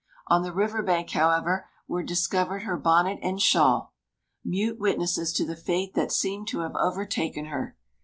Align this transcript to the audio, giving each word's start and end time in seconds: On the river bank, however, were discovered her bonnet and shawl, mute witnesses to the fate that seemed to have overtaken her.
On 0.29 0.41
the 0.41 0.51
river 0.51 0.81
bank, 0.81 1.11
however, 1.11 1.69
were 1.87 2.01
discovered 2.01 2.63
her 2.63 2.75
bonnet 2.75 3.19
and 3.21 3.39
shawl, 3.39 3.93
mute 4.43 4.79
witnesses 4.79 5.31
to 5.33 5.45
the 5.45 5.55
fate 5.55 5.93
that 5.93 6.11
seemed 6.11 6.47
to 6.47 6.61
have 6.61 6.75
overtaken 6.75 7.45
her. 7.45 7.75